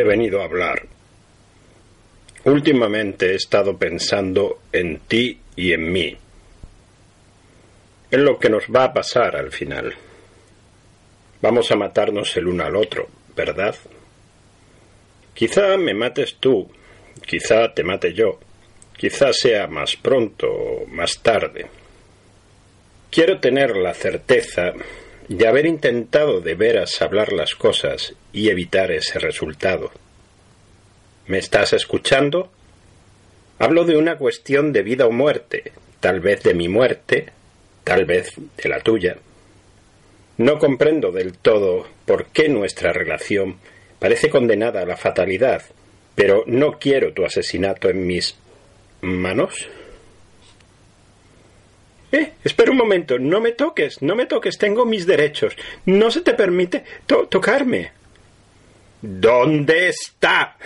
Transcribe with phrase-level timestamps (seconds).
[0.00, 0.86] He venido a hablar.
[2.44, 6.16] Últimamente he estado pensando en ti y en mí.
[8.10, 9.94] En lo que nos va a pasar al final.
[11.42, 13.76] Vamos a matarnos el uno al otro, ¿verdad?
[15.34, 16.70] Quizá me mates tú,
[17.26, 18.40] quizá te mate yo,
[18.96, 21.66] quizá sea más pronto o más tarde.
[23.10, 24.72] Quiero tener la certeza
[25.30, 29.92] de haber intentado de veras hablar las cosas y evitar ese resultado.
[31.28, 32.50] ¿Me estás escuchando?
[33.60, 37.26] Hablo de una cuestión de vida o muerte, tal vez de mi muerte,
[37.84, 39.18] tal vez de la tuya.
[40.36, 43.58] No comprendo del todo por qué nuestra relación
[44.00, 45.62] parece condenada a la fatalidad,
[46.16, 48.34] pero no quiero tu asesinato en mis
[49.00, 49.68] manos.
[52.12, 55.56] Eh, espera un momento, no me toques, no me toques, tengo mis derechos.
[55.86, 57.92] No se te permite tocarme.
[59.02, 60.56] ¿Dónde está?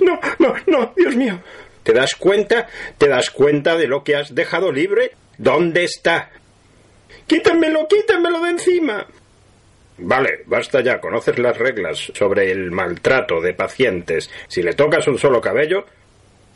[0.00, 1.40] No, no, no, Dios mío.
[1.82, 2.66] ¿Te das cuenta?
[2.98, 5.12] ¿Te das cuenta de lo que has dejado libre?
[5.38, 6.30] ¿Dónde está?
[7.26, 9.06] Quítamelo, quítamelo de encima.
[9.98, 14.30] Vale, basta ya, conoces las reglas sobre el maltrato de pacientes.
[14.48, 15.84] Si le tocas un solo cabello,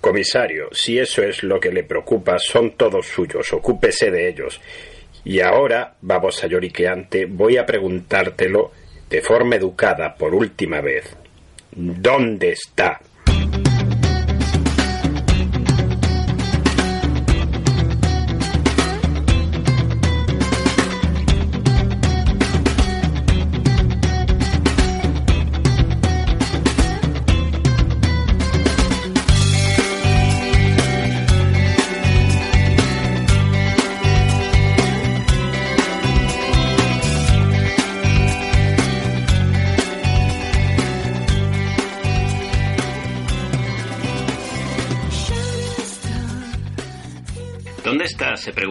[0.05, 4.61] Comisario, si eso es lo que le preocupa, son todos suyos, ocúpese de ellos.
[5.25, 8.71] Y ahora, vamos a lloriqueante, voy a preguntártelo
[9.09, 11.17] de forma educada por última vez.
[11.75, 13.01] ¿Dónde está?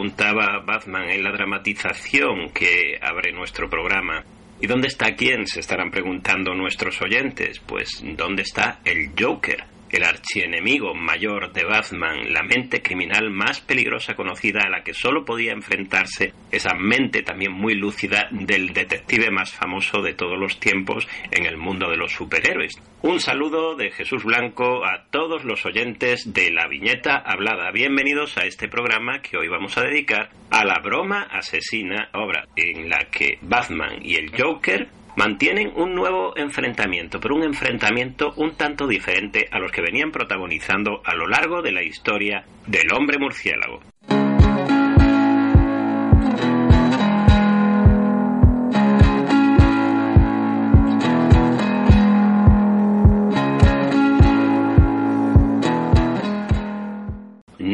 [0.03, 4.21] Preguntaba Batman en la dramatización que abre nuestro programa.
[4.59, 5.47] ¿Y dónde está quién?
[5.47, 7.61] se estarán preguntando nuestros oyentes.
[7.65, 9.63] Pues, ¿dónde está el Joker?
[9.93, 15.23] El archienemigo mayor de Batman, la mente criminal más peligrosa conocida a la que solo
[15.23, 21.07] podía enfrentarse esa mente también muy lúcida del detective más famoso de todos los tiempos
[21.29, 22.73] en el mundo de los superhéroes.
[23.03, 27.69] Un saludo de Jesús Blanco a todos los oyentes de la viñeta hablada.
[27.71, 32.89] Bienvenidos a este programa que hoy vamos a dedicar a la broma asesina, obra en
[32.89, 38.87] la que Batman y el Joker mantienen un nuevo enfrentamiento, pero un enfrentamiento un tanto
[38.87, 43.81] diferente a los que venían protagonizando a lo largo de la historia del hombre murciélago.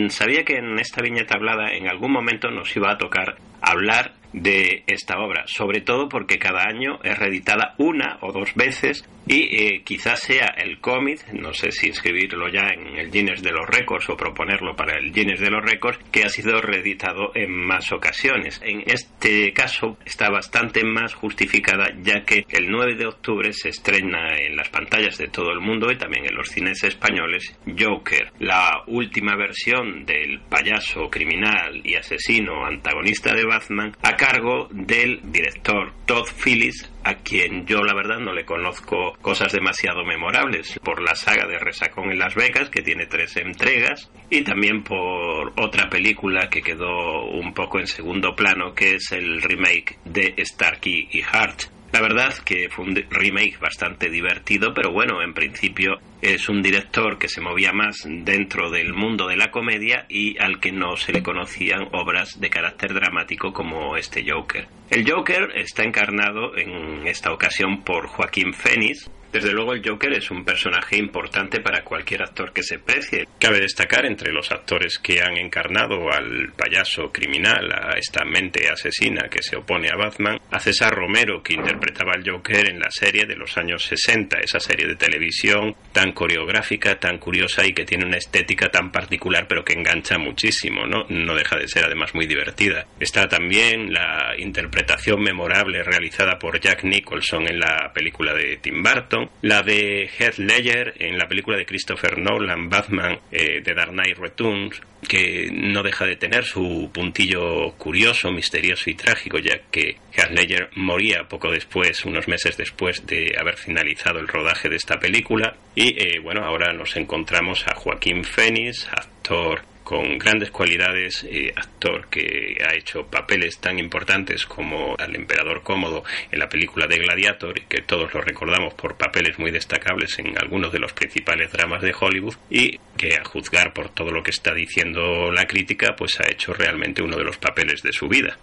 [0.10, 4.84] Sabía que en esta viñeta hablada en algún momento nos iba a tocar hablar de
[4.88, 9.82] esta obra, sobre todo porque cada año es reeditada una o dos veces y eh,
[9.84, 14.10] quizás sea el cómic, no sé si escribirlo ya en el Guinness de los Récords
[14.10, 18.60] o proponerlo para el Guinness de los Récords, que ha sido reeditado en más ocasiones.
[18.64, 24.36] En este caso está bastante más justificada ya que el 9 de octubre se estrena
[24.36, 28.82] en las pantallas de todo el mundo y también en los cines españoles Joker, la
[28.88, 36.26] última versión del payaso criminal y asesino antagonista de Batman a cargo del director Todd
[36.44, 40.80] Phillips a quien yo la verdad no le conozco cosas demasiado memorables.
[40.84, 45.54] Por la saga de Resacón en Las Vegas que tiene tres entregas y también por
[45.58, 51.10] otra película que quedó un poco en segundo plano que es el remake de Starkey
[51.12, 56.48] y Hart La verdad que fue un remake bastante divertido, pero bueno, en principio es
[56.48, 60.72] un director que se movía más dentro del mundo de la comedia y al que
[60.72, 64.68] no se le conocían obras de carácter dramático como este Joker.
[64.92, 70.32] El Joker está encarnado en esta ocasión por Joaquín Phoenix, desde luego el Joker es
[70.32, 73.28] un personaje importante para cualquier actor que se precie.
[73.40, 79.30] Cabe destacar entre los actores que han encarnado al payaso criminal, a esta mente asesina
[79.30, 83.26] que se opone a Batman, a César Romero que interpretaba al Joker en la serie
[83.26, 88.06] de los años 60, esa serie de televisión tan coreográfica, tan curiosa y que tiene
[88.06, 91.06] una estética tan particular pero que engancha muchísimo, ¿no?
[91.10, 92.86] No deja de ser además muy divertida.
[93.00, 99.19] Está también la interpretación memorable realizada por Jack Nicholson en la película de Tim Burton
[99.42, 104.18] la de Heath Ledger en la película de Christopher Nolan, Batman, eh, de Dark Knight
[104.18, 110.32] Returns, que no deja de tener su puntillo curioso, misterioso y trágico, ya que Heath
[110.32, 115.56] Ledger moría poco después, unos meses después de haber finalizado el rodaje de esta película.
[115.76, 122.10] Y eh, bueno, ahora nos encontramos a Joaquín Phoenix, actor con grandes cualidades, eh, actor
[122.12, 127.58] que ha hecho papeles tan importantes como al emperador cómodo en la película de Gladiator,
[127.58, 131.82] y que todos lo recordamos por papeles muy destacables en algunos de los principales dramas
[131.82, 136.20] de Hollywood, y que a juzgar por todo lo que está diciendo la crítica, pues
[136.20, 138.38] ha hecho realmente uno de los papeles de su vida.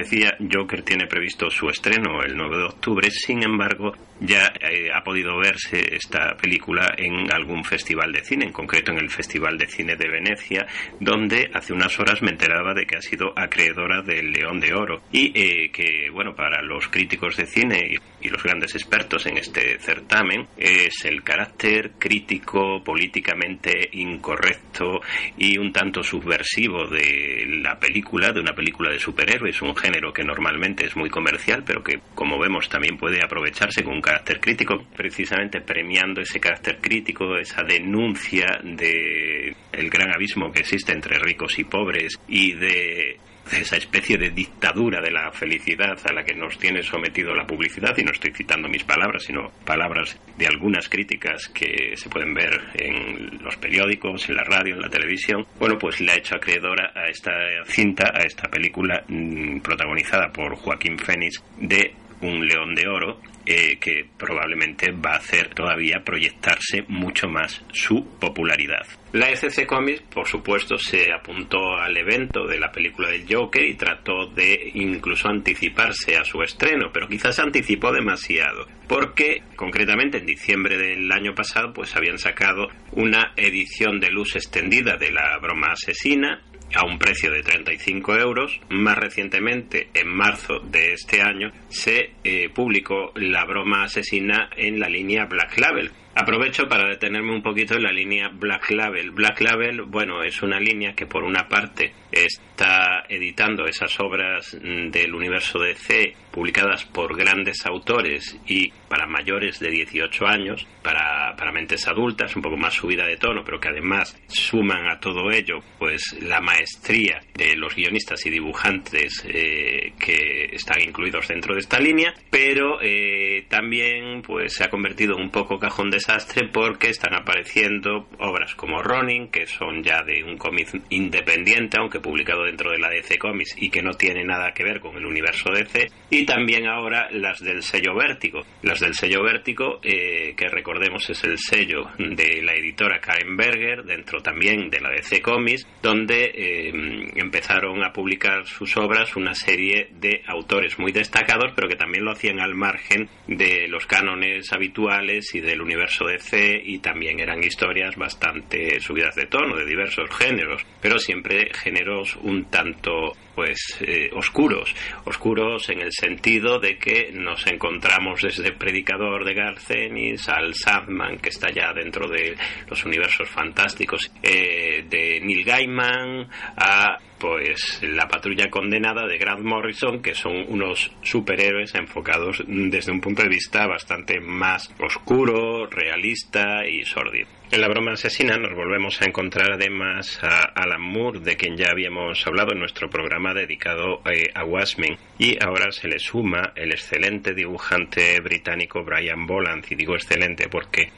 [0.00, 5.02] Decía, Joker tiene previsto su estreno el 9 de octubre, sin embargo, ya eh, ha
[5.02, 9.66] podido verse esta película en algún festival de cine, en concreto en el Festival de
[9.66, 10.66] Cine de Venecia,
[10.98, 15.02] donde hace unas horas me enteraba de que ha sido acreedora del León de Oro
[15.12, 19.78] y eh, que, bueno, para los críticos de cine y los grandes expertos en este
[19.78, 25.00] certamen es el carácter crítico, políticamente incorrecto
[25.38, 30.24] y un tanto subversivo de la película, de una película de superhéroes, un género que
[30.24, 34.86] normalmente es muy comercial, pero que, como vemos, también puede aprovecharse con un carácter crítico,
[34.96, 41.58] precisamente premiando ese carácter crítico, esa denuncia de el gran abismo que existe entre ricos
[41.58, 43.18] y pobres y de
[43.52, 47.96] esa especie de dictadura de la felicidad a la que nos tiene sometido la publicidad,
[47.96, 52.60] y no estoy citando mis palabras, sino palabras de algunas críticas que se pueden ver
[52.74, 56.92] en los periódicos, en la radio, en la televisión, bueno, pues le ha hecho acreedora
[56.94, 57.32] a esta
[57.66, 63.20] cinta, a esta película mm, protagonizada por Joaquín Fénix de Un León de Oro,
[63.52, 68.86] eh, que probablemente va a hacer todavía proyectarse mucho más su popularidad.
[69.12, 73.74] La ECC Comics, por supuesto, se apuntó al evento de la película del Joker y
[73.74, 80.26] trató de incluso anticiparse a su estreno, pero quizás se anticipó demasiado, porque concretamente en
[80.26, 85.72] diciembre del año pasado pues habían sacado una edición de luz extendida de la broma
[85.72, 86.40] asesina
[86.74, 88.60] a un precio de 35 euros.
[88.70, 94.88] Más recientemente, en marzo de este año, se eh, publicó La broma asesina en la
[94.88, 95.90] línea Black Label.
[96.14, 99.12] Aprovecho para detenerme un poquito en la línea Black Label.
[99.12, 105.14] Black Label, bueno, es una línea que por una parte está editando esas obras del
[105.14, 111.86] universo DC publicadas por grandes autores y para mayores de 18 años, para, para mentes
[111.86, 116.16] adultas, un poco más subida de tono, pero que además suman a todo ello pues
[116.22, 122.14] la maestría de los guionistas y dibujantes eh, que están incluidos dentro de esta línea,
[122.30, 128.08] pero eh, también pues se ha convertido en un poco cajón desastre porque están apareciendo
[128.18, 132.88] obras como Ronin, que son ya de un cómic independiente, aunque publicado dentro de la
[132.88, 136.66] DC Comics y que no tiene nada que ver con el universo DC, y también
[136.66, 138.42] ahora las del sello Vértigo.
[138.62, 143.84] Las del sello Vértigo, eh, que recordemos es el sello de la editora Karen Berger,
[143.84, 146.72] dentro también de la DC Comics, donde eh,
[147.16, 152.12] empezaron a publicar sus obras una serie de autores muy destacados, pero que también lo
[152.12, 157.96] hacían al margen de los cánones habituales y del universo DC, y también eran historias
[157.96, 161.89] bastante subidas de tono, de diversos géneros, pero siempre géneros
[162.22, 169.24] un tanto pues eh, oscuros, oscuros en el sentido de que nos encontramos desde Predicador
[169.24, 172.36] de Garcenis al Sandman que está ya dentro de
[172.68, 180.02] los universos fantásticos eh, de Neil Gaiman a pues la patrulla condenada de Grant Morrison,
[180.02, 186.84] que son unos superhéroes enfocados desde un punto de vista bastante más oscuro, realista y
[186.84, 187.28] sórdido.
[187.52, 191.70] En la broma asesina nos volvemos a encontrar además a Alan Moore, de quien ya
[191.70, 196.72] habíamos hablado en nuestro programa dedicado eh, a Watchmen, y ahora se le suma el
[196.72, 200.90] excelente dibujante británico Brian Boland, y digo excelente porque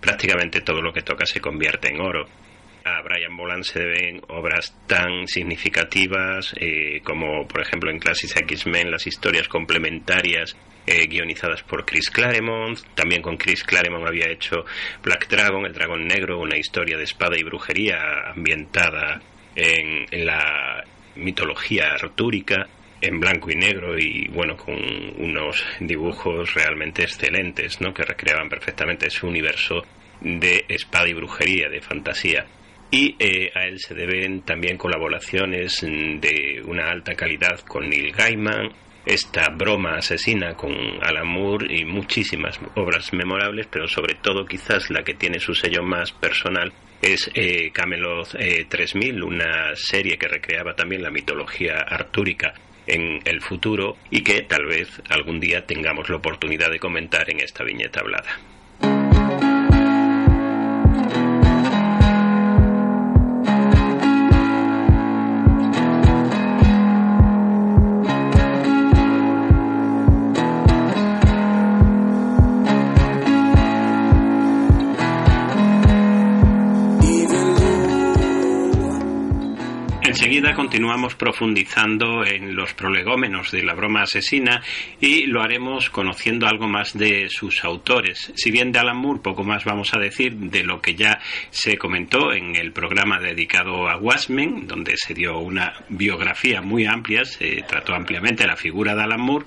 [0.00, 2.26] prácticamente todo lo que toca se convierte en oro.
[2.84, 8.90] A Brian Boland se deben obras tan significativas eh, como, por ejemplo, en Classics X-Men,
[8.90, 12.80] las historias complementarias eh, guionizadas por Chris Claremont.
[12.96, 14.64] También con Chris Claremont había hecho
[15.02, 19.20] Black Dragon, el dragón negro, una historia de espada y brujería ambientada
[19.54, 20.84] en, la
[21.14, 22.66] mitología artúrica
[23.00, 24.76] en blanco y negro y bueno con
[25.18, 27.92] unos dibujos realmente excelentes ¿no?
[27.92, 29.82] que recreaban perfectamente ese universo
[30.22, 32.46] de espada y brujería de fantasía
[32.92, 38.70] y eh, a él se deben también colaboraciones de una alta calidad con Neil Gaiman
[39.04, 40.72] esta broma asesina con
[41.02, 45.82] Alan Moore y muchísimas obras memorables, pero sobre todo quizás la que tiene su sello
[45.82, 48.28] más personal es eh, Camelot
[48.68, 52.54] 3000, eh, una serie que recreaba también la mitología artúrica
[52.86, 57.40] en el futuro y que tal vez algún día tengamos la oportunidad de comentar en
[57.40, 58.38] esta viñeta hablada.
[80.04, 84.60] Enseguida continuamos profundizando en los prolegómenos de la broma asesina
[85.00, 88.32] y lo haremos conociendo algo más de sus autores.
[88.34, 91.78] Si bien de Alan Moore poco más vamos a decir de lo que ya se
[91.78, 97.62] comentó en el programa dedicado a Watchmen, donde se dio una biografía muy amplia, se
[97.62, 99.46] trató ampliamente la figura de Alan Moore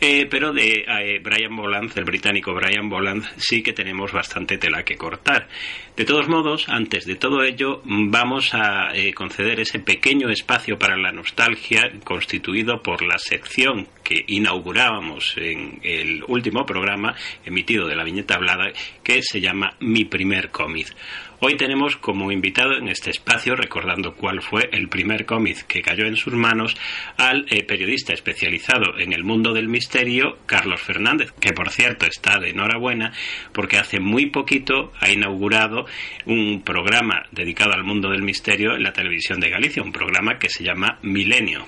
[0.00, 4.84] eh, pero de eh, Brian Boland, el británico Brian Boland, sí que tenemos bastante tela
[4.84, 5.48] que cortar.
[5.96, 10.96] De todos modos, antes de todo ello, vamos a eh, conceder ese pequeño espacio para
[10.96, 17.14] la nostalgia constituido por la sección que inaugurábamos en el último programa
[17.44, 20.94] emitido de la viñeta hablada que se llama Mi primer cómic.
[21.40, 26.04] Hoy tenemos como invitado en este espacio, recordando cuál fue el primer cómic que cayó
[26.06, 26.76] en sus manos,
[27.16, 32.40] al eh, periodista especializado en el mundo del misterio, Carlos Fernández, que por cierto está
[32.40, 33.12] de enhorabuena
[33.52, 35.86] porque hace muy poquito ha inaugurado
[36.26, 40.48] un programa dedicado al mundo del misterio en la televisión de Galicia, un programa que
[40.48, 41.66] se llama Milenio.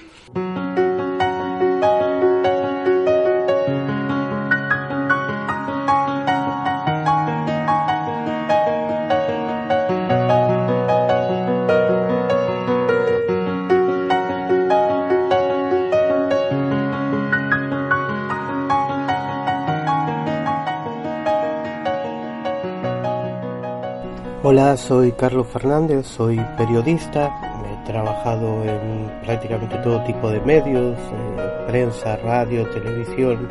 [24.43, 27.31] Hola, soy Carlos Fernández, soy periodista,
[27.63, 33.47] he trabajado en prácticamente todo tipo de medios, eh, prensa, radio, televisión.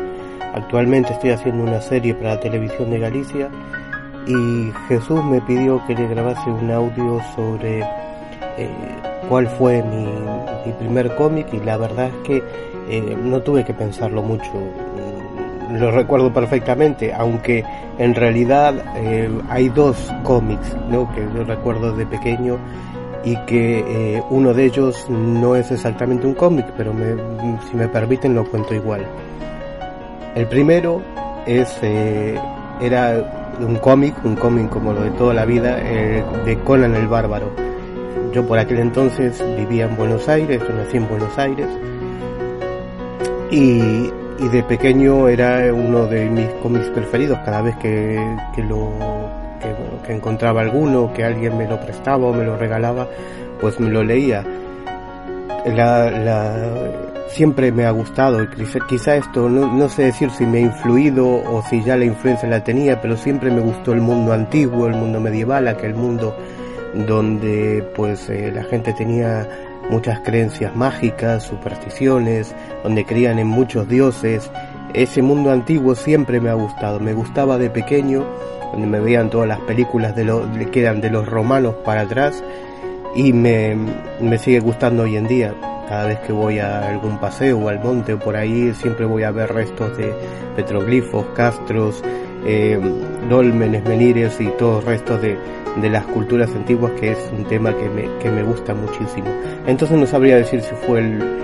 [0.56, 3.50] Actualmente estoy haciendo una serie para la televisión de Galicia
[4.26, 7.82] y Jesús me pidió que le grabase un audio sobre
[8.58, 8.70] eh,
[9.30, 12.44] cuál fue mi, primer cómic y la verdad es que
[12.90, 14.52] eh, no tuve que pensarlo mucho
[15.72, 17.64] lo recuerdo perfectamente, aunque
[18.00, 21.14] en realidad eh, hay dos cómics ¿no?
[21.14, 22.58] que yo recuerdo de pequeño
[23.26, 26.94] y que eh, uno de ellos no es exactamente un cómic, pero
[27.70, 29.06] si me permiten lo cuento igual.
[30.34, 31.02] El primero
[31.46, 32.40] es eh,
[32.80, 37.52] era un cómic, un cómic como lo de toda la vida, de Conan el Bárbaro.
[38.32, 41.68] Yo por aquel entonces vivía en Buenos Aires, yo nací en Buenos Aires
[43.52, 44.10] y
[44.42, 47.40] y de pequeño era uno de mis cómics preferidos.
[47.46, 48.18] Cada vez que,
[48.68, 48.92] lo
[50.06, 53.08] que, encontraba alguno que alguien me lo prestaba o me lo regalaba
[53.60, 54.44] pues me lo leía.
[55.66, 56.72] La,
[57.28, 58.40] siempre me ha gustado.
[58.88, 62.48] Quizá esto no, no, sé decir si me ha influido o si ya la influencia
[62.48, 66.36] la tenía pero siempre me gustó el mundo antiguo el mundo medieval aquel mundo
[66.94, 69.48] donde pues eh, la gente tenía
[69.90, 74.50] muchas creencias mágicas, supersticiones, donde creían en muchos dioses.
[74.94, 78.26] Ese mundo antiguo siempre me ha gustado, me gustaba de pequeño,
[78.72, 82.44] donde me veían todas las películas de lo, que eran de los romanos para atrás
[83.16, 83.76] y me,
[84.22, 85.54] me sigue gustando hoy en día.
[85.88, 89.24] Cada vez que voy a algún paseo o al monte o por ahí, siempre voy
[89.24, 90.14] a ver restos de
[90.56, 92.04] petroglifos, castros,
[92.46, 92.80] eh,
[93.28, 95.36] dólmenes, menires y todos restos de,
[95.78, 99.28] de las culturas antiguas, que es un tema que me, que me gusta muchísimo.
[99.66, 101.40] Entonces no sabría decir si fue el,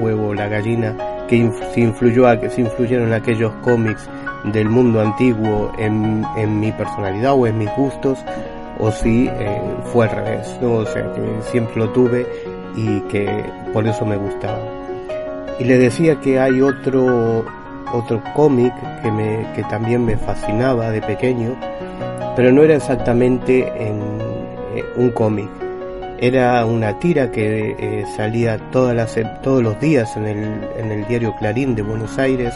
[0.00, 0.96] huevo o la gallina
[1.28, 4.08] que si influyó a, si influyeron aquellos cómics
[4.44, 8.18] del mundo antiguo en, en, mi personalidad o en mis gustos
[8.80, 9.60] o si eh,
[9.92, 10.72] fue al revés, ¿no?
[10.72, 12.26] o sea que siempre lo tuve
[12.74, 14.58] y que por eso me gustaba.
[15.60, 17.44] Y le decía que hay otro
[17.92, 21.56] otro cómic que, que también me fascinaba de pequeño,
[22.36, 24.00] pero no era exactamente en,
[24.74, 25.48] eh, un cómic.
[26.18, 31.06] Era una tira que eh, salía todas las, todos los días en el, en el
[31.08, 32.54] diario Clarín de Buenos Aires,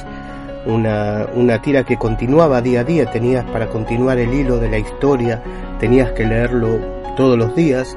[0.67, 4.79] una, una tira que continuaba día a día, tenías para continuar el hilo de la
[4.79, 5.43] historia,
[5.79, 6.79] tenías que leerlo
[7.17, 7.97] todos los días,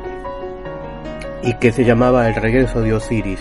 [1.44, 3.40] y que se llamaba El regreso de Osiris.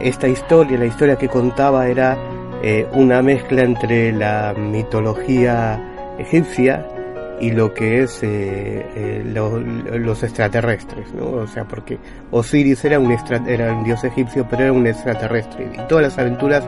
[0.00, 2.16] Esta historia, la historia que contaba era
[2.62, 5.80] eh, una mezcla entre la mitología
[6.18, 6.86] egipcia
[7.40, 11.32] y lo que es eh, eh, los extraterrestres, ¿no?
[11.32, 11.98] O sea, porque
[12.30, 13.14] Osiris era un,
[13.46, 16.64] era un dios egipcio, pero era un extraterrestre y todas las aventuras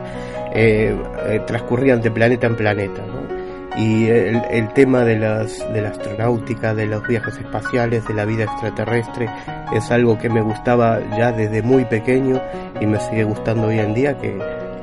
[1.45, 3.39] transcurrían de planeta en planeta, ¿no?
[3.77, 8.25] Y el, el, tema de, las, de la astronáutica, de los viajes espaciales, de la
[8.25, 9.29] vida extraterrestre,
[9.73, 12.41] es algo que me gustaba ya desde muy pequeño
[12.81, 14.37] y me sigue gustando hoy en día, que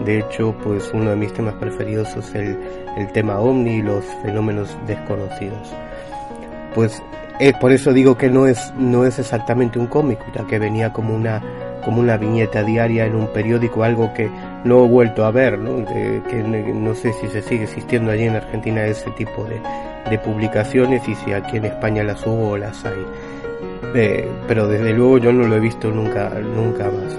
[0.05, 2.59] de hecho, pues uno de mis temas preferidos es el,
[2.97, 5.75] el tema ovni y los fenómenos desconocidos.
[6.75, 7.03] Pues
[7.39, 10.93] es por eso digo que no es, no es exactamente un cómic, ya que venía
[10.93, 11.43] como una,
[11.85, 14.31] como una viñeta diaria en un periódico, algo que
[14.65, 15.85] no he vuelto a ver, ¿no?
[15.85, 16.43] que
[16.75, 19.61] no sé si se sigue existiendo allí en Argentina ese tipo de,
[20.11, 23.05] de publicaciones y si aquí en España las hubo o las hay.
[23.95, 27.19] Eh, pero desde luego yo no lo he visto nunca, nunca más.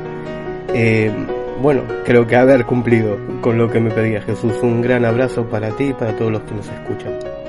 [0.73, 1.11] Eh,
[1.61, 4.53] bueno, creo que haber cumplido con lo que me pedía Jesús.
[4.61, 7.46] Un gran abrazo para ti y para todos los que nos escuchan.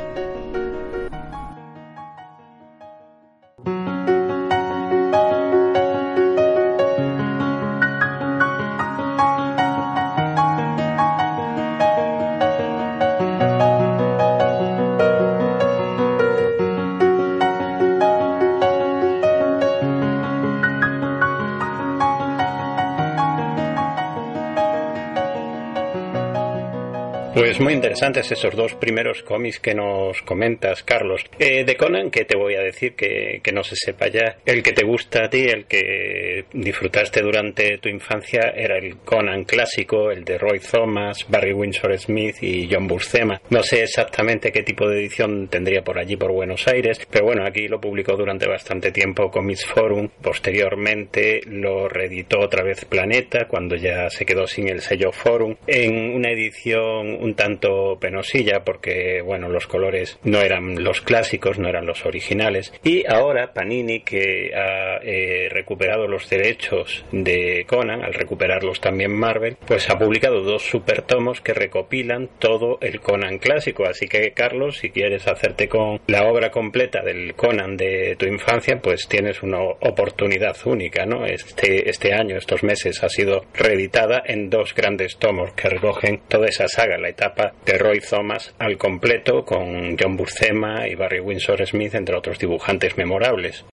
[27.60, 31.24] Muy interesantes esos dos primeros cómics que nos comentas, Carlos.
[31.38, 34.36] Eh, de Conan, que te voy a decir que, que no se sepa ya.
[34.44, 39.44] El que te gusta a ti, el que disfrutaste durante tu infancia, era el Conan
[39.44, 43.40] clásico, el de Roy Thomas, Barry Windsor Smith y John Buscema.
[43.50, 47.44] No sé exactamente qué tipo de edición tendría por allí, por Buenos Aires, pero bueno,
[47.44, 50.08] aquí lo publicó durante bastante tiempo Comics Forum.
[50.22, 56.14] Posteriormente lo reeditó otra vez Planeta, cuando ya se quedó sin el sello Forum, en
[56.14, 61.66] una edición un tanto tanto penosilla porque, bueno, los colores no eran los clásicos, no
[61.66, 62.74] eran los originales.
[62.84, 69.56] Y ahora Panini, que ha eh, recuperado los derechos de Conan, al recuperarlos también Marvel,
[69.66, 73.86] pues ha publicado dos super tomos que recopilan todo el Conan clásico.
[73.86, 78.78] Así que, Carlos, si quieres hacerte con la obra completa del Conan de tu infancia,
[78.82, 81.24] pues tienes una oportunidad única, ¿no?
[81.24, 86.46] Este, este año, estos meses, ha sido reeditada en dos grandes tomos que recogen toda
[86.46, 91.64] esa saga, la etapa de Roy Thomas al completo con John Buscema y Barry Windsor
[91.66, 93.64] Smith, entre otros dibujantes memorables.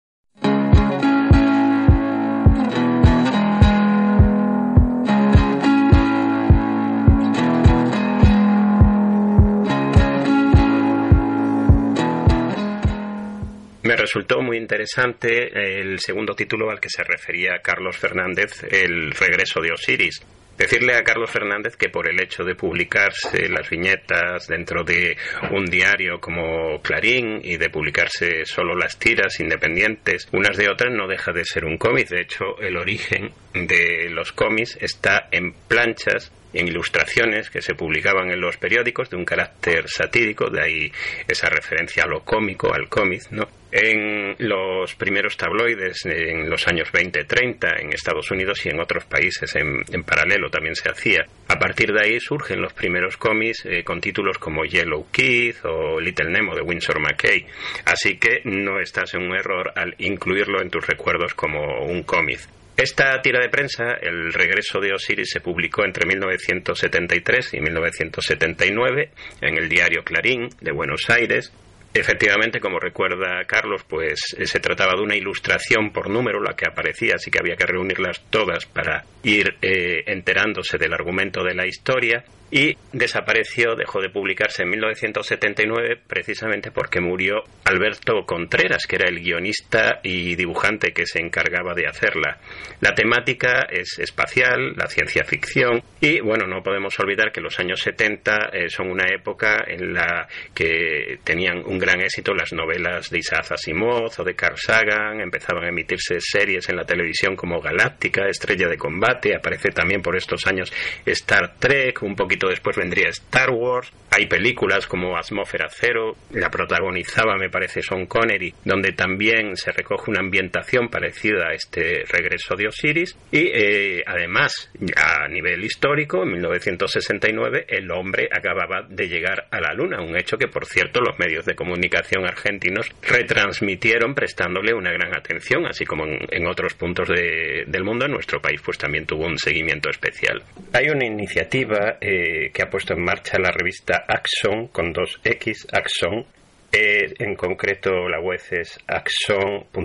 [13.82, 19.62] Me resultó muy interesante el segundo título al que se refería Carlos Fernández, El regreso
[19.62, 20.22] de Osiris,
[20.58, 25.18] Decirle a Carlos Fernández que por el hecho de publicarse las viñetas dentro de
[25.52, 31.08] un diario como Clarín y de publicarse solo las tiras independientes unas de otras no
[31.08, 32.08] deja de ser un cómic.
[32.08, 38.32] De hecho, el origen de los cómics está en planchas en ilustraciones que se publicaban
[38.32, 40.92] en los periódicos de un carácter satírico, de ahí
[41.28, 43.48] esa referencia a lo cómico, al cómic, ¿no?
[43.72, 49.54] En los primeros tabloides en los años 20-30 en Estados Unidos y en otros países
[49.56, 51.26] en, paralelo también se hacía.
[51.50, 56.00] A partir de ahí surgen los primeros cómics eh, con títulos como Yellow Kid o
[56.00, 57.46] Little Nemo de Winsor McKay.
[57.84, 62.40] Así que no estás en un error al incluirlo en tus recuerdos como un cómic.
[62.78, 69.58] Esta tira de prensa, El regreso de Osiris, se publicó entre 1973 y 1979 en
[69.58, 71.54] el diario Clarín de Buenos Aires.
[71.94, 76.68] Efectivamente, como recuerda Carlos, pues eh, se trataba de una ilustración por número, la que
[76.70, 81.66] aparecía, así que había que reunirlas todas para ir eh, enterándose del argumento de la
[81.66, 82.26] historia.
[82.56, 89.20] Y desapareció, dejó de publicarse en 1979 precisamente porque murió Alberto Contreras, que era el
[89.20, 92.38] guionista y dibujante que se encargaba de hacerla.
[92.80, 97.82] La temática es espacial, la ciencia ficción y bueno, no podemos olvidar que los años
[97.82, 103.20] 70 eh, son una época en la que tenían un gran éxito las novelas de
[103.20, 108.30] Isaac Asimov o de Carl Sagan, empezaban a emitirse series en la televisión como Galáctica,
[108.30, 110.72] Estrella de Combate, aparece también por estos años
[111.06, 117.36] Star Trek, un poquito después vendría Star Wars, hay películas como Atmósfera Cero, la protagonizaba
[117.36, 122.68] me parece Sean Connery, donde también se recoge una ambientación parecida a este regreso de
[122.68, 123.18] Osiris.
[123.30, 129.74] Y eh, además a nivel histórico en 1969 el hombre acababa de llegar a la
[129.74, 135.14] luna, un hecho que por cierto los medios de comunicación argentinos retransmitieron prestándole una gran
[135.14, 138.06] atención, así como en, otros puntos del mundo.
[138.06, 140.42] En nuestro país pues también tuvo un seguimiento especial.
[140.72, 145.68] Hay una iniciativa eh, que ha puesto en marcha la revista Axon con dos X,
[145.72, 146.26] Axon,
[146.72, 149.80] eh, en concreto la web es axon.com.ar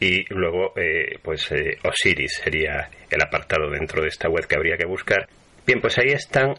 [0.00, 1.50] y luego eh, pues
[1.84, 5.28] Osiris sería el apartado dentro de esta web que habría que buscar.
[5.66, 6.54] Bien, pues ahí están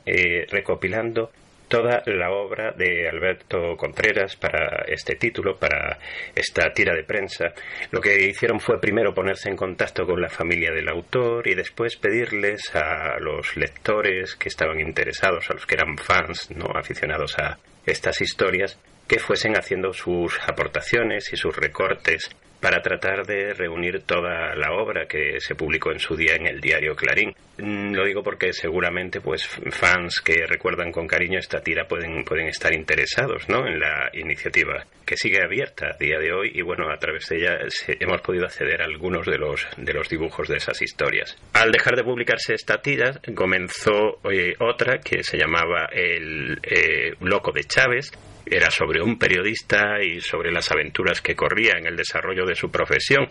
[0.49, 1.31] recopilando
[1.69, 5.99] toda la obra de Alberto Contreras para este título, para
[6.35, 7.53] esta tira de prensa.
[7.91, 11.95] Lo que hicieron fue primero ponerse en contacto con la familia del autor y después
[11.95, 17.57] pedirles a los lectores que estaban interesados, a los que eran fans, no aficionados a
[17.85, 18.77] estas historias,
[19.07, 25.07] que fuesen haciendo sus aportaciones y sus recortes para tratar de reunir toda la obra
[25.07, 27.33] que se publicó en su día en el diario Clarín.
[27.57, 32.47] Mm, lo digo porque seguramente pues fans que recuerdan con cariño esta tira pueden, pueden
[32.47, 33.65] estar interesados ¿no?
[33.67, 37.37] en la iniciativa que sigue abierta a día de hoy y bueno a través de
[37.37, 37.57] ella
[37.99, 41.35] hemos podido acceder a algunos de los de los dibujos de esas historias.
[41.53, 47.51] Al dejar de publicarse esta tira comenzó eh, otra que se llamaba El eh, Loco
[47.51, 48.11] de Chávez
[48.49, 52.71] era sobre un periodista y sobre las aventuras que corría en el desarrollo de su
[52.71, 53.27] profesión.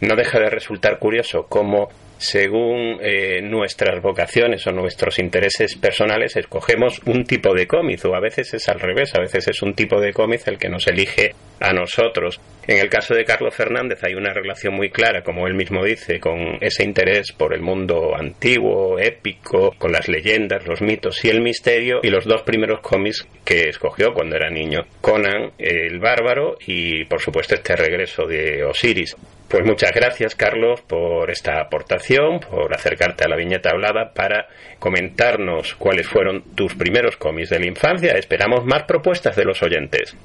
[0.00, 7.00] No deja de resultar curioso cómo según eh, nuestras vocaciones o nuestros intereses personales, escogemos
[7.06, 10.00] un tipo de cómic, o a veces es al revés, a veces es un tipo
[10.00, 12.40] de cómic el que nos elige a nosotros.
[12.66, 16.18] En el caso de Carlos Fernández hay una relación muy clara, como él mismo dice,
[16.18, 21.40] con ese interés por el mundo antiguo, épico, con las leyendas, los mitos y el
[21.40, 27.04] misterio, y los dos primeros cómics que escogió cuando era niño, Conan el Bárbaro y
[27.04, 29.16] por supuesto este regreso de Osiris.
[29.48, 34.48] Pues muchas gracias, Carlos, por esta aportación, por acercarte a la viñeta hablada para
[34.80, 38.14] comentarnos cuáles fueron tus primeros cómics de la infancia.
[38.14, 40.16] Esperamos más propuestas de los oyentes.